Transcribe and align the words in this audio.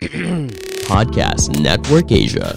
Podcast 0.88 1.52
Network 1.60 2.08
Asia. 2.08 2.56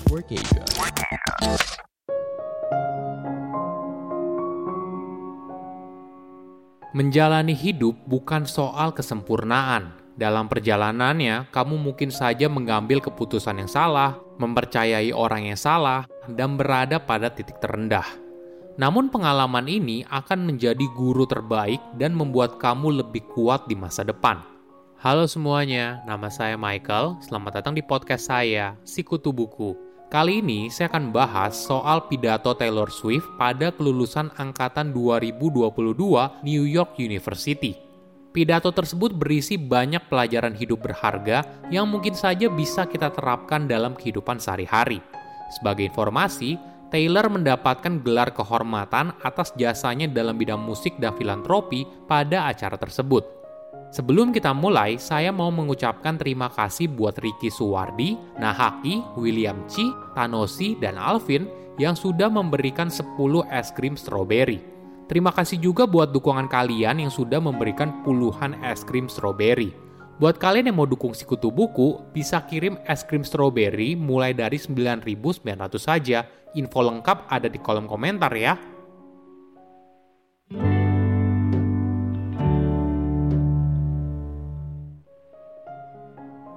Menjalani 6.95 7.51
hidup 7.51 7.99
bukan 8.07 8.47
soal 8.47 8.95
kesempurnaan. 8.95 9.91
Dalam 10.15 10.47
perjalanannya, 10.47 11.51
kamu 11.51 11.83
mungkin 11.83 12.15
saja 12.15 12.47
mengambil 12.47 13.03
keputusan 13.03 13.59
yang 13.59 13.67
salah, 13.67 14.15
mempercayai 14.39 15.11
orang 15.11 15.51
yang 15.51 15.59
salah, 15.59 16.07
dan 16.31 16.55
berada 16.55 17.03
pada 17.03 17.27
titik 17.27 17.59
terendah. 17.59 18.07
Namun, 18.79 19.11
pengalaman 19.11 19.67
ini 19.67 20.07
akan 20.07 20.47
menjadi 20.47 20.87
guru 20.95 21.27
terbaik 21.27 21.83
dan 21.99 22.15
membuat 22.15 22.55
kamu 22.55 23.03
lebih 23.03 23.27
kuat 23.35 23.67
di 23.67 23.75
masa 23.75 24.07
depan. 24.07 24.52
Halo 25.03 25.27
semuanya, 25.27 25.99
nama 26.07 26.31
saya 26.31 26.55
Michael. 26.55 27.19
Selamat 27.19 27.59
datang 27.59 27.75
di 27.75 27.83
podcast 27.83 28.31
saya, 28.31 28.79
Sikutu 28.87 29.35
Buku. 29.35 29.75
Kali 30.07 30.39
ini 30.39 30.71
saya 30.71 30.87
akan 30.87 31.11
bahas 31.11 31.59
soal 31.59 32.07
pidato 32.07 32.55
Taylor 32.55 32.87
Swift 32.87 33.27
pada 33.35 33.75
kelulusan 33.75 34.31
angkatan 34.39 34.95
2022 34.95 35.67
New 36.47 36.63
York 36.63 36.95
University. 37.03 37.75
Pidato 38.31 38.71
tersebut 38.71 39.11
berisi 39.11 39.59
banyak 39.59 40.07
pelajaran 40.07 40.55
hidup 40.55 40.87
berharga 40.87 41.43
yang 41.67 41.83
mungkin 41.91 42.15
saja 42.15 42.47
bisa 42.47 42.87
kita 42.87 43.11
terapkan 43.11 43.67
dalam 43.67 43.99
kehidupan 43.99 44.39
sehari-hari. 44.39 45.03
Sebagai 45.51 45.83
informasi, 45.83 46.55
Taylor 46.95 47.27
mendapatkan 47.27 47.99
gelar 47.99 48.31
kehormatan 48.31 49.19
atas 49.19 49.51
jasanya 49.59 50.07
dalam 50.07 50.39
bidang 50.39 50.63
musik 50.63 50.95
dan 50.95 51.11
filantropi 51.19 51.83
pada 52.07 52.47
acara 52.47 52.79
tersebut. 52.79 53.42
Sebelum 53.93 54.33
kita 54.33 54.57
mulai, 54.57 54.97
saya 54.97 55.29
mau 55.29 55.53
mengucapkan 55.53 56.17
terima 56.17 56.49
kasih 56.49 56.89
buat 56.89 57.13
Ricky 57.21 57.53
Suwardi, 57.53 58.17
Nahaki, 58.41 59.05
William 59.13 59.69
Chi, 59.69 59.85
Tanosi, 60.17 60.73
dan 60.81 60.97
Alvin 60.97 61.45
yang 61.77 61.93
sudah 61.93 62.25
memberikan 62.25 62.89
10 62.89 63.13
es 63.53 63.69
krim 63.69 63.93
strawberry. 63.93 64.65
Terima 65.05 65.29
kasih 65.29 65.61
juga 65.61 65.85
buat 65.85 66.09
dukungan 66.09 66.49
kalian 66.49 67.05
yang 67.05 67.13
sudah 67.13 67.37
memberikan 67.37 68.01
puluhan 68.01 68.57
es 68.65 68.81
krim 68.81 69.05
strawberry. 69.05 69.77
Buat 70.17 70.41
kalian 70.41 70.73
yang 70.73 70.77
mau 70.81 70.89
dukung 70.89 71.13
Sikutu 71.13 71.53
Buku, 71.53 72.01
bisa 72.17 72.41
kirim 72.49 72.81
es 72.89 73.05
krim 73.05 73.21
strawberry 73.21 73.93
mulai 73.93 74.33
dari 74.33 74.57
9.900 74.57 75.45
saja. 75.77 76.25
Info 76.57 76.81
lengkap 76.81 77.29
ada 77.29 77.45
di 77.45 77.61
kolom 77.61 77.85
komentar 77.85 78.33
ya. 78.33 78.72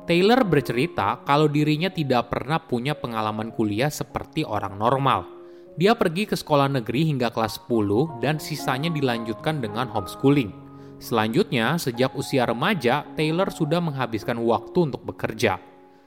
Taylor 0.07 0.47
bercerita 0.47 1.19
kalau 1.27 1.51
dirinya 1.51 1.91
tidak 1.91 2.31
pernah 2.31 2.62
punya 2.62 2.95
pengalaman 2.95 3.51
kuliah 3.51 3.91
seperti 3.91 4.47
orang 4.47 4.79
normal. 4.79 5.27
Dia 5.75 5.99
pergi 5.99 6.31
ke 6.31 6.39
sekolah 6.39 6.71
negeri 6.71 7.11
hingga 7.11 7.35
kelas 7.35 7.67
10 7.67 8.23
dan 8.23 8.39
sisanya 8.39 8.87
dilanjutkan 8.87 9.59
dengan 9.59 9.91
homeschooling. 9.91 10.55
Selanjutnya, 11.03 11.75
sejak 11.75 12.15
usia 12.15 12.47
remaja, 12.47 13.03
Taylor 13.19 13.51
sudah 13.51 13.83
menghabiskan 13.83 14.39
waktu 14.47 14.79
untuk 14.87 15.03
bekerja. 15.03 15.59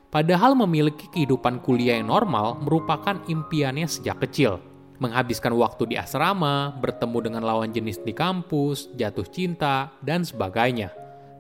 Padahal 0.08 0.56
memiliki 0.56 1.12
kehidupan 1.12 1.60
kuliah 1.60 2.00
yang 2.00 2.08
normal 2.08 2.56
merupakan 2.64 3.20
impiannya 3.28 3.86
sejak 3.86 4.24
kecil. 4.24 4.64
Menghabiskan 5.04 5.52
waktu 5.60 5.92
di 5.92 5.96
asrama, 6.00 6.72
bertemu 6.80 7.18
dengan 7.20 7.44
lawan 7.44 7.76
jenis 7.76 8.00
di 8.00 8.16
kampus, 8.16 8.96
jatuh 8.96 9.28
cinta, 9.28 9.92
dan 10.00 10.24
sebagainya. 10.24 10.88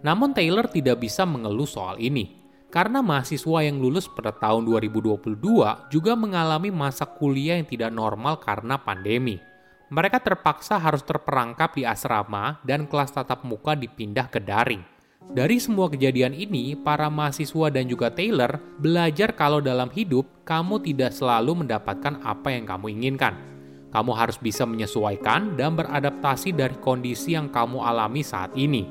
Namun 0.03 0.35
Taylor 0.35 0.67
tidak 0.67 0.99
bisa 0.99 1.23
mengeluh 1.23 1.67
soal 1.67 1.95
ini 2.03 2.38
karena 2.69 3.01
mahasiswa 3.01 3.65
yang 3.65 3.81
lulus 3.81 4.05
pada 4.05 4.29
tahun 4.29 4.69
2022 4.69 5.17
juga 5.89 6.13
mengalami 6.13 6.69
masa 6.69 7.05
kuliah 7.05 7.57
yang 7.57 7.65
tidak 7.65 7.89
normal 7.89 8.37
karena 8.37 8.77
pandemi. 8.77 9.41
Mereka 9.89 10.21
terpaksa 10.21 10.77
harus 10.77 11.01
terperangkap 11.01 11.73
di 11.73 11.81
asrama 11.81 12.61
dan 12.61 12.85
kelas 12.85 13.09
tatap 13.09 13.41
muka 13.41 13.73
dipindah 13.73 14.29
ke 14.29 14.37
daring. 14.37 14.85
Dari 15.29 15.57
semua 15.57 15.89
kejadian 15.89 16.33
ini, 16.37 16.77
para 16.77 17.09
mahasiswa 17.09 17.73
dan 17.73 17.89
juga 17.89 18.13
Taylor 18.13 18.61
belajar 18.77 19.33
kalau 19.33 19.61
dalam 19.61 19.89
hidup 19.89 20.45
kamu 20.45 20.85
tidak 20.85 21.13
selalu 21.13 21.65
mendapatkan 21.65 22.21
apa 22.21 22.53
yang 22.53 22.69
kamu 22.69 22.85
inginkan. 23.01 23.33
Kamu 23.89 24.13
harus 24.13 24.37
bisa 24.37 24.69
menyesuaikan 24.69 25.57
dan 25.57 25.73
beradaptasi 25.73 26.53
dari 26.53 26.77
kondisi 26.77 27.33
yang 27.33 27.49
kamu 27.49 27.81
alami 27.81 28.21
saat 28.21 28.53
ini. 28.53 28.85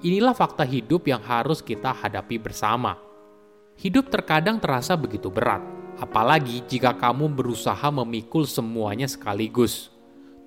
Inilah 0.00 0.32
fakta 0.32 0.64
hidup 0.64 1.04
yang 1.04 1.20
harus 1.20 1.60
kita 1.60 1.92
hadapi 1.92 2.40
bersama 2.40 3.07
hidup 3.78 4.10
terkadang 4.10 4.58
terasa 4.58 4.98
begitu 4.98 5.30
berat, 5.30 5.62
apalagi 6.02 6.66
jika 6.66 6.98
kamu 6.98 7.30
berusaha 7.30 7.86
memikul 7.94 8.42
semuanya 8.42 9.06
sekaligus. 9.06 9.94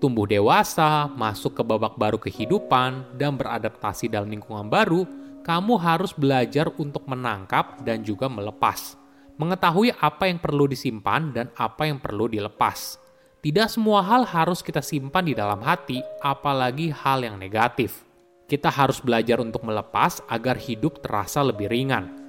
Tumbuh 0.04 0.28
dewasa, 0.28 1.08
masuk 1.16 1.56
ke 1.56 1.64
babak 1.64 1.96
baru 1.96 2.20
kehidupan, 2.20 3.16
dan 3.16 3.40
beradaptasi 3.40 4.12
dalam 4.12 4.28
lingkungan 4.28 4.68
baru, 4.68 5.08
kamu 5.48 5.80
harus 5.80 6.12
belajar 6.12 6.68
untuk 6.76 7.08
menangkap 7.08 7.80
dan 7.88 8.04
juga 8.04 8.28
melepas. 8.28 9.00
Mengetahui 9.40 9.96
apa 9.96 10.28
yang 10.28 10.38
perlu 10.38 10.68
disimpan 10.68 11.32
dan 11.32 11.48
apa 11.56 11.88
yang 11.88 12.04
perlu 12.04 12.28
dilepas. 12.28 13.00
Tidak 13.42 13.72
semua 13.72 14.06
hal 14.06 14.28
harus 14.28 14.60
kita 14.62 14.84
simpan 14.84 15.26
di 15.26 15.34
dalam 15.34 15.64
hati, 15.64 16.04
apalagi 16.20 16.92
hal 16.94 17.24
yang 17.26 17.40
negatif. 17.40 18.04
Kita 18.46 18.68
harus 18.68 19.00
belajar 19.00 19.40
untuk 19.40 19.64
melepas 19.64 20.20
agar 20.28 20.60
hidup 20.60 21.00
terasa 21.00 21.42
lebih 21.42 21.72
ringan 21.72 22.21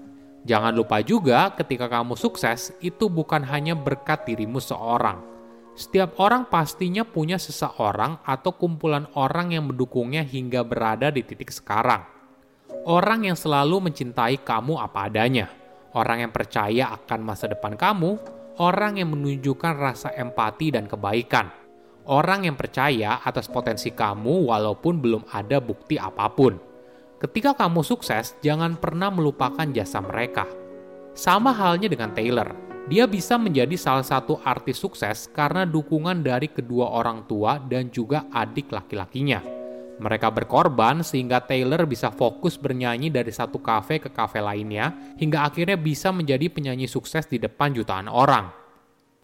Jangan 0.42 0.74
lupa 0.74 0.98
juga, 1.06 1.54
ketika 1.54 1.86
kamu 1.86 2.18
sukses, 2.18 2.74
itu 2.82 3.06
bukan 3.06 3.46
hanya 3.46 3.78
berkat 3.78 4.26
dirimu 4.26 4.58
seorang. 4.58 5.22
Setiap 5.78 6.18
orang 6.18 6.50
pastinya 6.50 7.06
punya 7.06 7.38
seseorang 7.38 8.18
atau 8.26 8.50
kumpulan 8.52 9.06
orang 9.14 9.54
yang 9.54 9.70
mendukungnya 9.70 10.26
hingga 10.26 10.66
berada 10.66 11.14
di 11.14 11.22
titik 11.22 11.54
sekarang. 11.54 12.02
Orang 12.82 13.22
yang 13.22 13.38
selalu 13.38 13.88
mencintai 13.88 14.42
kamu 14.42 14.82
apa 14.82 15.06
adanya, 15.06 15.46
orang 15.94 16.26
yang 16.26 16.32
percaya 16.34 16.90
akan 16.90 17.20
masa 17.22 17.46
depan 17.46 17.78
kamu, 17.78 18.18
orang 18.58 18.98
yang 18.98 19.14
menunjukkan 19.14 19.78
rasa 19.78 20.10
empati 20.10 20.74
dan 20.74 20.90
kebaikan, 20.90 21.54
orang 22.10 22.50
yang 22.50 22.58
percaya 22.58 23.22
atas 23.22 23.46
potensi 23.46 23.94
kamu 23.94 24.50
walaupun 24.50 24.98
belum 24.98 25.22
ada 25.30 25.62
bukti 25.62 25.96
apa 26.02 26.26
pun 26.34 26.71
Ketika 27.22 27.54
kamu 27.54 27.86
sukses, 27.86 28.34
jangan 28.42 28.74
pernah 28.74 29.06
melupakan 29.06 29.62
jasa 29.70 30.02
mereka. 30.02 30.42
Sama 31.14 31.54
halnya 31.54 31.86
dengan 31.86 32.10
Taylor, 32.10 32.50
dia 32.90 33.06
bisa 33.06 33.38
menjadi 33.38 33.78
salah 33.78 34.02
satu 34.02 34.42
artis 34.42 34.82
sukses 34.82 35.30
karena 35.30 35.62
dukungan 35.62 36.26
dari 36.26 36.50
kedua 36.50 36.90
orang 36.90 37.22
tua 37.30 37.62
dan 37.62 37.94
juga 37.94 38.26
adik 38.34 38.74
laki-lakinya. 38.74 39.38
Mereka 40.02 40.34
berkorban 40.34 41.06
sehingga 41.06 41.38
Taylor 41.46 41.86
bisa 41.86 42.10
fokus 42.10 42.58
bernyanyi 42.58 43.06
dari 43.06 43.30
satu 43.30 43.62
kafe 43.62 44.02
ke 44.02 44.10
kafe 44.10 44.42
lainnya 44.42 45.14
hingga 45.14 45.46
akhirnya 45.46 45.78
bisa 45.78 46.10
menjadi 46.10 46.50
penyanyi 46.50 46.90
sukses 46.90 47.30
di 47.30 47.38
depan 47.38 47.70
jutaan 47.70 48.10
orang. 48.10 48.50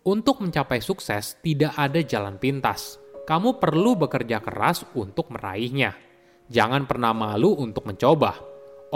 Untuk 0.07 0.39
mencapai 0.39 0.79
sukses, 0.79 1.35
tidak 1.43 1.75
ada 1.75 1.99
jalan 2.07 2.39
pintas. 2.39 3.03
Kamu 3.27 3.59
perlu 3.59 3.99
bekerja 3.99 4.39
keras 4.39 4.87
untuk 4.95 5.35
meraihnya. 5.35 6.08
Jangan 6.49 6.89
pernah 6.89 7.13
malu 7.13 7.53
untuk 7.61 7.85
mencoba. 7.85 8.33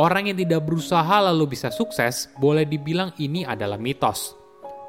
Orang 0.01 0.33
yang 0.33 0.41
tidak 0.41 0.65
berusaha 0.65 1.21
lalu 1.21 1.53
bisa 1.53 1.69
sukses, 1.69 2.33
boleh 2.41 2.65
dibilang 2.65 3.13
ini 3.21 3.45
adalah 3.45 3.77
mitos. 3.77 4.33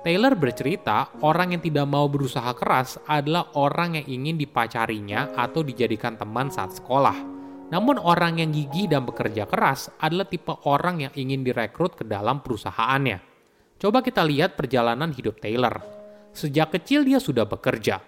Taylor 0.03 0.35
bercerita, 0.35 1.11
orang 1.23 1.55
yang 1.55 1.61
tidak 1.63 1.83
mau 1.87 2.07
berusaha 2.07 2.51
keras 2.55 2.99
adalah 3.07 3.51
orang 3.59 3.99
yang 3.99 4.07
ingin 4.07 4.35
dipacarinya 4.39 5.35
atau 5.35 5.59
dijadikan 5.63 6.15
teman 6.15 6.51
saat 6.51 6.75
sekolah. 6.79 7.15
Namun 7.71 7.99
orang 7.99 8.39
yang 8.39 8.51
gigih 8.51 8.87
dan 8.91 9.03
bekerja 9.03 9.43
keras 9.43 9.91
adalah 9.99 10.27
tipe 10.27 10.55
orang 10.63 11.07
yang 11.07 11.13
ingin 11.19 11.43
direkrut 11.43 11.99
ke 11.99 12.07
dalam 12.07 12.39
perusahaannya. 12.39 13.19
Coba 13.75 13.99
kita 13.99 14.23
lihat 14.23 14.55
perjalanan 14.55 15.11
hidup 15.11 15.39
Taylor. 15.43 15.83
Sejak 16.31 16.79
kecil 16.79 17.03
dia 17.03 17.19
sudah 17.19 17.43
bekerja, 17.43 17.99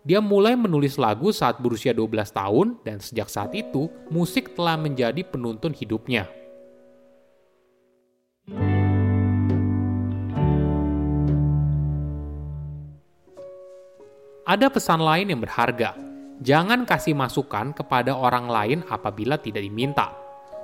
dia 0.00 0.16
mulai 0.24 0.56
menulis 0.56 0.96
lagu 0.96 1.28
saat 1.28 1.60
berusia 1.60 1.92
12 1.92 2.32
tahun 2.32 2.80
dan 2.80 3.04
sejak 3.04 3.28
saat 3.28 3.52
itu 3.52 3.92
musik 4.08 4.56
telah 4.56 4.80
menjadi 4.80 5.20
penuntun 5.28 5.76
hidupnya. 5.76 6.24
Ada 14.48 14.66
pesan 14.72 15.04
lain 15.04 15.30
yang 15.30 15.44
berharga. 15.44 15.94
Jangan 16.40 16.88
kasih 16.88 17.12
masukan 17.12 17.76
kepada 17.76 18.16
orang 18.16 18.48
lain 18.48 18.78
apabila 18.88 19.36
tidak 19.36 19.62
diminta. 19.62 20.16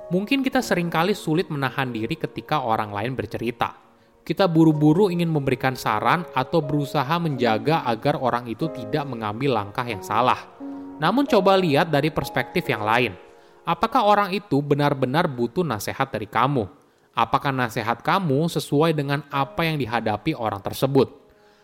Mungkin 0.09 0.41
kita 0.41 0.65
sering 0.65 0.89
kali 0.89 1.13
sulit 1.13 1.47
menahan 1.53 1.93
diri 1.93 2.17
ketika 2.17 2.65
orang 2.65 2.89
lain 2.89 3.13
bercerita 3.13 3.86
kita 4.27 4.43
buru-buru 4.43 5.07
ingin 5.07 5.31
memberikan 5.31 5.71
saran 5.79 6.27
atau 6.35 6.59
berusaha 6.59 7.15
menjaga 7.15 7.87
agar 7.87 8.19
orang 8.19 8.43
itu 8.51 8.67
tidak 8.75 9.07
mengambil 9.07 9.55
langkah 9.55 9.87
yang 9.87 10.03
salah. 10.03 10.51
Namun 10.99 11.23
coba 11.23 11.55
lihat 11.55 11.87
dari 11.87 12.11
perspektif 12.11 12.67
yang 12.67 12.83
lain. 12.83 13.15
Apakah 13.63 14.03
orang 14.03 14.35
itu 14.35 14.59
benar-benar 14.59 15.31
butuh 15.31 15.63
nasihat 15.63 16.11
dari 16.11 16.27
kamu? 16.27 16.67
Apakah 17.15 17.55
nasihat 17.55 18.03
kamu 18.03 18.51
sesuai 18.51 18.91
dengan 18.91 19.23
apa 19.31 19.63
yang 19.63 19.79
dihadapi 19.79 20.35
orang 20.35 20.59
tersebut? 20.59 21.07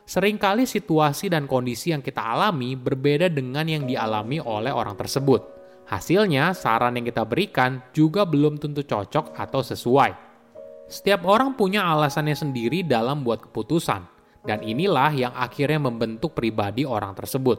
Seringkali 0.07 0.63
situasi 0.63 1.27
dan 1.27 1.51
kondisi 1.51 1.92
yang 1.92 2.00
kita 2.00 2.24
alami 2.24 2.80
berbeda 2.80 3.27
dengan 3.27 3.68
yang 3.68 3.83
dialami 3.83 4.39
oleh 4.39 4.71
orang 4.71 4.95
tersebut. 4.95 5.51
Hasilnya, 5.83 6.56
saran 6.56 6.95
yang 6.95 7.12
kita 7.12 7.27
berikan 7.27 7.83
juga 7.92 8.24
belum 8.24 8.56
tentu 8.56 8.88
cocok 8.88 9.36
atau 9.36 9.60
sesuai. 9.60 10.22
Setiap 10.93 11.25
orang 11.25 11.57
punya 11.57 11.89
alasannya 11.89 12.37
sendiri 12.37 12.85
dalam 12.85 13.25
buat 13.25 13.49
keputusan, 13.49 14.01
dan 14.45 14.61
inilah 14.61 15.09
yang 15.09 15.33
akhirnya 15.33 15.81
membentuk 15.89 16.37
pribadi 16.37 16.85
orang 16.85 17.17
tersebut. 17.17 17.57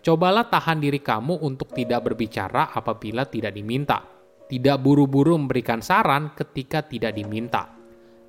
Cobalah 0.00 0.48
tahan 0.48 0.80
diri 0.80 1.04
kamu 1.04 1.44
untuk 1.44 1.76
tidak 1.76 2.08
berbicara 2.08 2.72
apabila 2.72 3.28
tidak 3.28 3.52
diminta. 3.52 4.00
Tidak 4.48 4.80
buru-buru 4.80 5.36
memberikan 5.36 5.84
saran 5.84 6.32
ketika 6.32 6.80
tidak 6.80 7.12
diminta. 7.12 7.68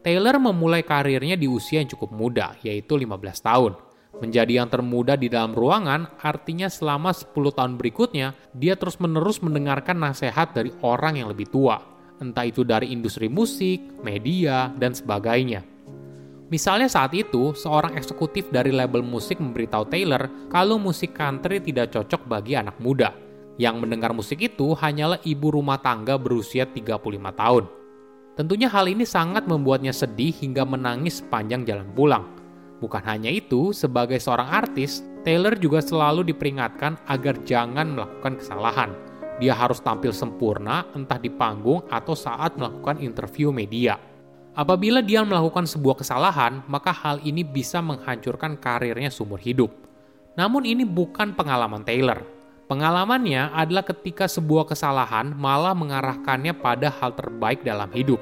Taylor 0.03 0.36
memulai 0.36 0.83
karirnya 0.83 1.39
di 1.39 1.48
usia 1.48 1.80
yang 1.80 1.88
cukup 1.88 2.12
muda, 2.12 2.59
yaitu 2.59 3.00
15 3.00 3.39
tahun 3.39 3.74
Menjadi 4.19 4.59
yang 4.59 4.68
termuda 4.68 5.15
di 5.15 5.31
dalam 5.31 5.56
ruangan 5.56 6.19
artinya 6.19 6.68
selama 6.68 7.15
10 7.15 7.31
tahun 7.31 7.80
berikutnya 7.80 8.36
dia 8.51 8.75
terus-menerus 8.75 9.39
mendengarkan 9.39 9.95
nasihat 9.95 10.51
dari 10.51 10.75
orang 10.83 11.15
yang 11.15 11.31
lebih 11.31 11.48
tua, 11.48 11.80
entah 12.22 12.46
itu 12.46 12.62
dari 12.62 12.94
industri 12.94 13.26
musik, 13.28 13.82
media, 14.06 14.70
dan 14.78 14.94
sebagainya. 14.94 15.66
Misalnya 16.54 16.92
saat 16.92 17.16
itu, 17.18 17.56
seorang 17.58 17.98
eksekutif 17.98 18.52
dari 18.54 18.70
label 18.70 19.02
musik 19.02 19.42
memberitahu 19.42 19.88
Taylor 19.90 20.30
kalau 20.52 20.78
musik 20.78 21.18
country 21.18 21.64
tidak 21.64 21.96
cocok 21.96 22.28
bagi 22.30 22.54
anak 22.54 22.78
muda. 22.78 23.16
Yang 23.56 23.76
mendengar 23.84 24.12
musik 24.12 24.40
itu 24.44 24.76
hanyalah 24.76 25.20
ibu 25.24 25.48
rumah 25.52 25.80
tangga 25.80 26.20
berusia 26.20 26.68
35 26.68 27.02
tahun. 27.36 27.64
Tentunya 28.36 28.68
hal 28.72 28.88
ini 28.88 29.04
sangat 29.04 29.48
membuatnya 29.48 29.92
sedih 29.92 30.32
hingga 30.32 30.64
menangis 30.64 31.20
sepanjang 31.24 31.68
jalan 31.68 31.88
pulang. 31.96 32.26
Bukan 32.80 33.04
hanya 33.06 33.32
itu, 33.32 33.72
sebagai 33.72 34.18
seorang 34.18 34.50
artis, 34.50 35.06
Taylor 35.22 35.54
juga 35.56 35.80
selalu 35.80 36.26
diperingatkan 36.34 36.98
agar 37.06 37.38
jangan 37.46 37.94
melakukan 37.94 38.42
kesalahan. 38.42 39.11
Dia 39.42 39.58
harus 39.58 39.82
tampil 39.82 40.14
sempurna, 40.14 40.86
entah 40.94 41.18
di 41.18 41.34
panggung 41.34 41.82
atau 41.90 42.14
saat 42.14 42.62
melakukan 42.62 43.02
interview 43.02 43.50
media. 43.50 43.98
Apabila 44.54 45.02
dia 45.02 45.26
melakukan 45.26 45.66
sebuah 45.66 45.98
kesalahan, 45.98 46.62
maka 46.70 46.94
hal 46.94 47.18
ini 47.26 47.42
bisa 47.42 47.82
menghancurkan 47.82 48.62
karirnya 48.62 49.10
seumur 49.10 49.42
hidup. 49.42 49.74
Namun 50.38 50.62
ini 50.70 50.86
bukan 50.86 51.34
pengalaman 51.34 51.82
Taylor. 51.82 52.22
Pengalamannya 52.70 53.52
adalah 53.52 53.84
ketika 53.84 54.30
sebuah 54.30 54.70
kesalahan 54.70 55.34
malah 55.34 55.74
mengarahkannya 55.74 56.56
pada 56.56 56.94
hal 56.94 57.18
terbaik 57.18 57.66
dalam 57.66 57.90
hidup. 57.92 58.22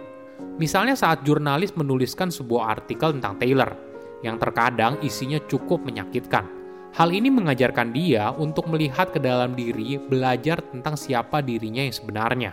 Misalnya 0.55 0.95
saat 0.95 1.27
jurnalis 1.27 1.75
menuliskan 1.75 2.31
sebuah 2.31 2.79
artikel 2.79 3.11
tentang 3.13 3.35
Taylor, 3.37 3.75
yang 4.23 4.39
terkadang 4.39 4.97
isinya 5.03 5.37
cukup 5.51 5.83
menyakitkan. 5.83 6.58
Hal 6.89 7.13
ini 7.13 7.29
mengajarkan 7.29 7.93
dia 7.93 8.33
untuk 8.33 8.65
melihat 8.65 9.13
ke 9.13 9.21
dalam 9.21 9.53
diri, 9.53 10.01
belajar 10.01 10.57
tentang 10.73 10.97
siapa 10.97 11.39
dirinya 11.45 11.85
yang 11.85 11.93
sebenarnya. 11.93 12.51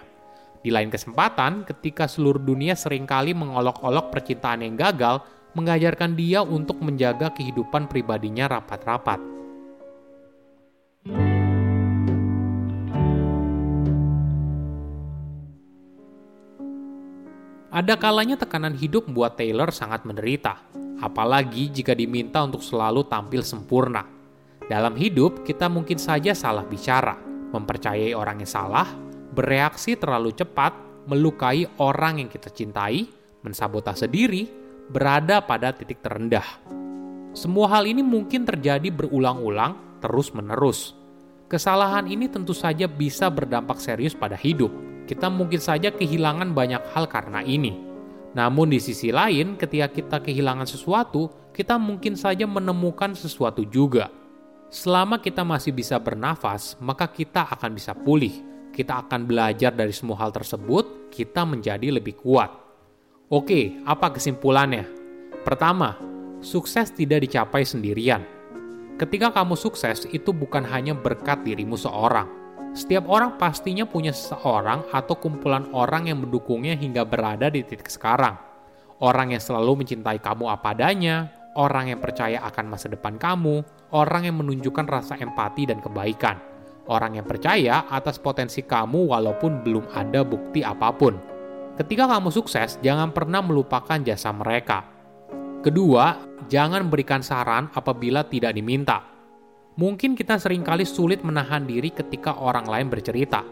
Di 0.60 0.68
lain 0.68 0.92
kesempatan, 0.92 1.64
ketika 1.64 2.04
seluruh 2.04 2.42
dunia 2.42 2.76
sering 2.76 3.08
kali 3.08 3.32
mengolok-olok 3.32 4.12
percintaan 4.12 4.60
yang 4.66 4.76
gagal, 4.76 5.24
mengajarkan 5.56 6.12
dia 6.18 6.44
untuk 6.44 6.82
menjaga 6.84 7.32
kehidupan 7.32 7.88
pribadinya 7.88 8.60
rapat-rapat. 8.60 9.38
Ada 17.76 17.94
kalanya 18.00 18.40
tekanan 18.40 18.72
hidup 18.72 19.04
membuat 19.08 19.36
Taylor 19.36 19.68
sangat 19.68 20.08
menderita 20.08 20.64
apalagi 21.00 21.68
jika 21.68 21.92
diminta 21.92 22.40
untuk 22.40 22.64
selalu 22.64 23.04
tampil 23.04 23.44
sempurna. 23.44 24.15
Dalam 24.66 24.98
hidup, 24.98 25.46
kita 25.46 25.70
mungkin 25.70 25.96
saja 25.96 26.34
salah 26.34 26.66
bicara, 26.66 27.14
mempercayai 27.54 28.12
orang 28.14 28.42
yang 28.42 28.50
salah, 28.50 28.86
bereaksi 29.32 29.94
terlalu 29.94 30.34
cepat, 30.34 30.74
melukai 31.06 31.70
orang 31.78 32.18
yang 32.18 32.30
kita 32.30 32.50
cintai, 32.50 33.06
mensabotase 33.46 34.10
diri, 34.10 34.50
berada 34.90 35.38
pada 35.42 35.70
titik 35.70 36.02
terendah. 36.02 36.46
Semua 37.30 37.78
hal 37.78 37.86
ini 37.86 38.02
mungkin 38.02 38.42
terjadi 38.42 38.90
berulang-ulang, 38.90 40.02
terus-menerus. 40.02 40.98
Kesalahan 41.46 42.10
ini 42.10 42.26
tentu 42.26 42.50
saja 42.50 42.90
bisa 42.90 43.30
berdampak 43.30 43.78
serius 43.78 44.18
pada 44.18 44.34
hidup. 44.34 44.74
Kita 45.06 45.30
mungkin 45.30 45.62
saja 45.62 45.94
kehilangan 45.94 46.50
banyak 46.50 46.82
hal 46.90 47.06
karena 47.06 47.38
ini 47.46 47.86
namun 48.36 48.68
di 48.68 48.76
sisi 48.76 49.08
lain, 49.08 49.56
ketika 49.56 49.88
kita 49.88 50.16
kehilangan 50.20 50.68
sesuatu, 50.68 51.32
kita 51.56 51.80
mungkin 51.80 52.20
saja 52.20 52.44
menemukan 52.44 53.16
sesuatu 53.16 53.64
juga. 53.64 54.12
Selama 54.76 55.16
kita 55.24 55.40
masih 55.40 55.72
bisa 55.72 55.96
bernafas, 55.96 56.76
maka 56.84 57.08
kita 57.08 57.48
akan 57.48 57.80
bisa 57.80 57.96
pulih. 57.96 58.44
Kita 58.76 59.00
akan 59.08 59.24
belajar 59.24 59.72
dari 59.72 59.88
semua 59.88 60.20
hal 60.20 60.36
tersebut, 60.36 61.08
kita 61.08 61.48
menjadi 61.48 61.96
lebih 61.96 62.20
kuat. 62.20 62.52
Oke, 63.32 63.80
apa 63.88 64.12
kesimpulannya? 64.12 64.84
Pertama, 65.48 65.96
sukses 66.44 66.92
tidak 66.92 67.24
dicapai 67.24 67.64
sendirian. 67.64 68.20
Ketika 69.00 69.32
kamu 69.32 69.56
sukses, 69.56 70.04
itu 70.12 70.36
bukan 70.36 70.68
hanya 70.68 70.92
berkat 70.92 71.40
dirimu 71.40 71.80
seorang, 71.80 72.28
setiap 72.76 73.08
orang 73.08 73.40
pastinya 73.40 73.88
punya 73.88 74.12
seseorang 74.12 74.92
atau 74.92 75.16
kumpulan 75.16 75.72
orang 75.72 76.12
yang 76.12 76.20
mendukungnya 76.20 76.76
hingga 76.76 77.08
berada 77.08 77.48
di 77.48 77.64
titik 77.64 77.88
sekarang. 77.88 78.36
Orang 79.00 79.32
yang 79.32 79.40
selalu 79.40 79.88
mencintai 79.88 80.20
kamu 80.20 80.52
apa 80.52 80.76
adanya, 80.76 81.32
orang 81.56 81.96
yang 81.96 82.00
percaya 82.04 82.44
akan 82.44 82.68
masa 82.68 82.92
depan 82.92 83.16
kamu, 83.16 83.64
orang 83.94 84.26
yang 84.26 84.40
menunjukkan 84.42 84.86
rasa 84.88 85.18
empati 85.18 85.68
dan 85.68 85.78
kebaikan, 85.78 86.40
orang 86.90 87.20
yang 87.20 87.26
percaya 87.26 87.86
atas 87.86 88.16
potensi 88.18 88.64
kamu 88.64 89.12
walaupun 89.12 89.62
belum 89.62 89.90
ada 89.94 90.24
bukti 90.26 90.64
apa 90.64 90.90
pun. 90.94 91.14
Ketika 91.76 92.08
kamu 92.08 92.32
sukses, 92.32 92.80
jangan 92.80 93.12
pernah 93.12 93.44
melupakan 93.44 94.00
jasa 94.00 94.32
mereka. 94.32 94.86
Kedua, 95.60 96.16
jangan 96.48 96.88
berikan 96.88 97.20
saran 97.20 97.68
apabila 97.76 98.24
tidak 98.24 98.56
diminta 98.56 99.16
Mungkin 99.76 100.16
kita 100.16 100.40
sering 100.40 100.64
kali 100.64 100.88
sulit 100.88 101.20
menahan 101.20 101.68
diri 101.68 101.92
ketika 101.92 102.40
orang 102.40 102.64
lain 102.64 102.88
bercerita. 102.88 103.44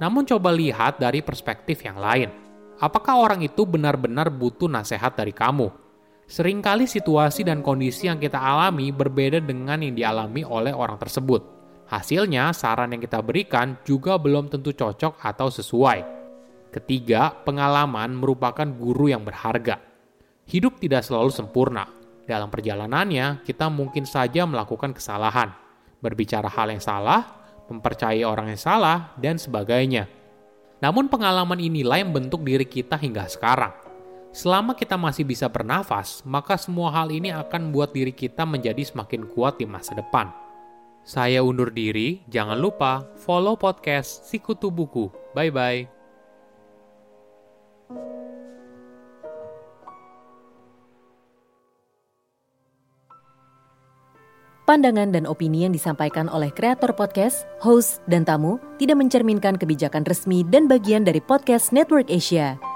Namun 0.00 0.24
coba 0.24 0.48
lihat 0.48 0.96
dari 0.96 1.20
perspektif 1.20 1.84
yang 1.84 2.00
lain. 2.00 2.32
Apakah 2.80 3.20
orang 3.20 3.44
itu 3.44 3.68
benar-benar 3.68 4.32
butuh 4.32 4.72
nasihat 4.72 5.12
dari 5.12 5.36
kamu? 5.36 5.68
Seringkali 6.26 6.90
situasi 6.90 7.46
dan 7.46 7.62
kondisi 7.62 8.10
yang 8.10 8.18
kita 8.18 8.38
alami 8.38 8.90
berbeda 8.90 9.38
dengan 9.38 9.78
yang 9.78 9.94
dialami 9.94 10.42
oleh 10.42 10.74
orang 10.74 10.98
tersebut. 10.98 11.42
Hasilnya, 11.86 12.50
saran 12.50 12.90
yang 12.90 13.02
kita 13.02 13.22
berikan 13.22 13.78
juga 13.86 14.18
belum 14.18 14.50
tentu 14.50 14.74
cocok 14.74 15.22
atau 15.22 15.46
sesuai. 15.46 15.98
Ketiga, 16.74 17.30
pengalaman 17.46 18.10
merupakan 18.18 18.66
guru 18.66 19.06
yang 19.14 19.22
berharga. 19.22 19.78
Hidup 20.50 20.82
tidak 20.82 21.06
selalu 21.06 21.30
sempurna. 21.30 21.86
Dalam 22.26 22.50
perjalanannya, 22.50 23.46
kita 23.46 23.70
mungkin 23.70 24.02
saja 24.02 24.42
melakukan 24.50 24.90
kesalahan 24.90 25.54
berbicara 26.00 26.46
hal 26.46 26.70
yang 26.70 26.82
salah, 26.82 27.22
mempercayai 27.66 28.22
orang 28.22 28.52
yang 28.52 28.60
salah, 28.60 29.16
dan 29.18 29.40
sebagainya. 29.40 30.06
Namun 30.78 31.08
pengalaman 31.08 31.58
inilah 31.58 31.98
yang 31.98 32.12
bentuk 32.12 32.44
diri 32.44 32.68
kita 32.68 33.00
hingga 33.00 33.26
sekarang. 33.26 33.85
Selama 34.36 34.76
kita 34.76 35.00
masih 35.00 35.24
bisa 35.24 35.48
bernafas, 35.48 36.20
maka 36.20 36.60
semua 36.60 36.92
hal 36.92 37.08
ini 37.08 37.32
akan 37.32 37.72
membuat 37.72 37.96
diri 37.96 38.12
kita 38.12 38.44
menjadi 38.44 38.84
semakin 38.84 39.24
kuat 39.32 39.56
di 39.56 39.64
masa 39.64 39.96
depan. 39.96 40.28
Saya 41.08 41.40
undur 41.40 41.72
diri, 41.72 42.20
jangan 42.28 42.60
lupa 42.60 43.08
follow 43.24 43.56
podcast 43.56 44.28
Sikutu 44.28 44.68
Buku. 44.68 45.08
Bye-bye. 45.32 45.88
Pandangan 54.68 55.16
dan 55.16 55.24
opini 55.24 55.64
yang 55.64 55.72
disampaikan 55.72 56.28
oleh 56.28 56.52
kreator 56.52 56.92
podcast, 56.92 57.48
host, 57.64 58.04
dan 58.04 58.28
tamu 58.28 58.60
tidak 58.76 59.00
mencerminkan 59.00 59.56
kebijakan 59.56 60.04
resmi 60.04 60.44
dan 60.44 60.68
bagian 60.68 61.08
dari 61.08 61.24
podcast 61.24 61.72
Network 61.72 62.12
Asia. 62.12 62.75